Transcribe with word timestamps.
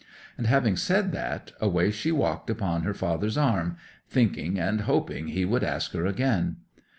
And 0.35 0.47
having 0.47 0.77
said 0.77 1.11
that, 1.11 1.51
away 1.61 1.91
she 1.91 2.11
walked 2.11 2.49
upon 2.49 2.81
her 2.81 2.93
father's 2.95 3.37
arm, 3.37 3.77
thinking 4.09 4.57
and 4.59 4.81
hoping 4.81 5.27
he 5.27 5.45
would 5.45 5.63
ask 5.63 5.91
her 5.91 6.07
again. 6.07 6.55